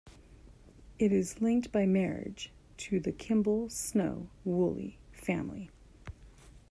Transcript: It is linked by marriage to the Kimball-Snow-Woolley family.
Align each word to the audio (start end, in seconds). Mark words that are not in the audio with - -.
It 0.97 1.11
is 1.11 1.41
linked 1.41 1.71
by 1.71 1.85
marriage 1.85 2.51
to 2.77 2.99
the 2.99 3.11
Kimball-Snow-Woolley 3.11 4.97
family. 5.11 5.69